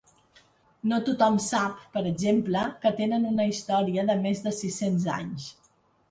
[0.91, 5.47] No tothom sap, per exemple, que tenen una història de més de sis-cents anys.